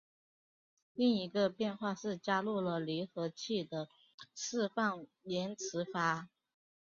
[0.95, 3.87] 另一个变化是加入了离合器的
[4.33, 6.27] 释放延迟阀。